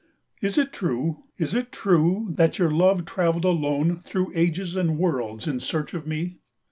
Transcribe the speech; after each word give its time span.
Is 0.41 0.57
it 0.57 0.73
true, 0.73 1.25
is 1.37 1.53
it 1.53 1.71
true, 1.71 2.25
that 2.31 2.57
your 2.57 2.71
love 2.71 3.05
travelled 3.05 3.45
alone 3.45 3.99
through 3.99 4.31
ages 4.35 4.75
and 4.75 4.97
worlds 4.97 5.45
in 5.45 5.59
search 5.59 5.93
of 5.93 6.07
me? 6.07 6.39